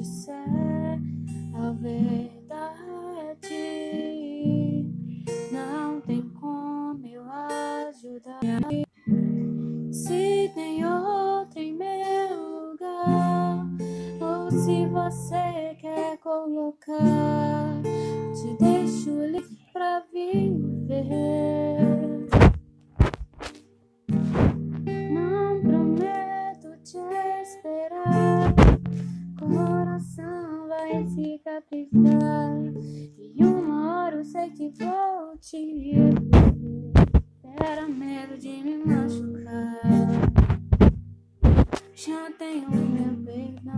Disser 0.00 0.32
a 1.54 1.72
verdade, 1.72 2.48
não 5.52 6.00
tem 6.00 6.22
como 6.40 7.06
eu 7.06 7.22
ajudar. 7.30 8.40
Se 9.92 10.50
tem 10.54 10.86
outro 10.86 11.60
em 11.60 11.74
meu 11.74 12.70
lugar, 12.70 13.66
ou 14.22 14.50
se 14.50 14.86
você 14.86 15.76
quer 15.78 16.16
colocar, 16.16 17.49
vai 31.00 31.08
cicatrizar. 31.08 32.56
E 33.18 33.44
uma 33.44 34.04
hora 34.04 34.16
eu 34.16 34.24
sei 34.24 34.50
que 34.50 34.70
vou 34.70 35.36
te 35.38 35.74
ver. 35.74 36.14
Era 37.62 37.88
medo 37.88 38.36
de 38.38 38.48
me 38.48 38.78
machucar. 38.78 39.80
Já 41.94 42.30
tenho 42.38 42.70
meu 42.70 43.24
perdão. 43.24 43.69